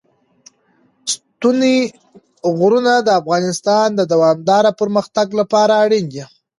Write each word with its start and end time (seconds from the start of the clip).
ستوني 1.13 1.77
غرونه 2.57 2.93
د 3.01 3.09
افغانستان 3.21 3.87
د 3.95 4.01
دوامداره 4.13 4.71
پرمختګ 4.81 5.27
لپاره 5.39 5.73
اړین 5.83 6.05
دي. 6.13 6.23